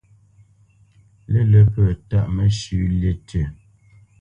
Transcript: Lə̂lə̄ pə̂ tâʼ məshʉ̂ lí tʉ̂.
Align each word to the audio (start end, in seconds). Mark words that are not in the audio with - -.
Lə̂lə̄ 1.31 1.65
pə̂ 1.73 1.85
tâʼ 2.09 2.27
məshʉ̂ 2.35 2.81
lí 2.99 3.11
tʉ̂. 3.27 3.43